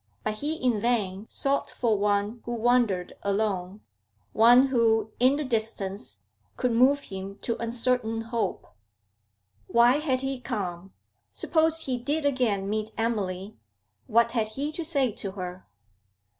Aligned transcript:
But 0.23 0.39
he 0.39 0.55
in 0.55 0.81
vain 0.81 1.27
sought 1.29 1.69
for 1.69 1.95
one 1.95 2.41
who 2.45 2.53
wandered 2.55 3.13
alone, 3.21 3.81
one 4.33 4.69
who, 4.69 5.11
in 5.19 5.35
the 5.35 5.43
distance, 5.45 6.23
could 6.57 6.71
move 6.71 7.01
him 7.01 7.37
to 7.43 7.55
uncertain 7.61 8.21
hope. 8.21 8.65
Why 9.67 9.97
had 9.99 10.21
he 10.21 10.39
come? 10.39 10.91
Suppose 11.31 11.81
he 11.81 11.99
did 11.99 12.25
again 12.25 12.67
meet 12.67 12.89
Emily, 12.97 13.57
what 14.07 14.31
had 14.31 14.47
he 14.57 14.71
to 14.71 14.83
say 14.83 15.11
to 15.11 15.33
her? 15.33 15.67